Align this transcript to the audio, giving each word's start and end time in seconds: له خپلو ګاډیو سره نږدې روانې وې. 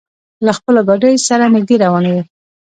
له 0.45 0.51
خپلو 0.57 0.79
ګاډیو 0.87 1.25
سره 1.27 1.45
نږدې 1.55 1.75
روانې 1.83 2.11
وې. 2.13 2.23